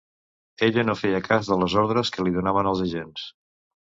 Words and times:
Ell 0.67 0.77
no 0.87 0.95
feia 1.01 1.19
cas 1.27 1.49
de 1.51 1.57
les 1.63 1.75
ordres 1.81 2.11
que 2.15 2.25
li 2.25 2.33
donaven 2.39 2.71
els 2.73 2.81
agents. 2.87 3.27